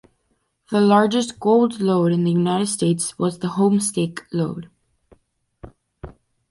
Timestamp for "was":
3.19-3.37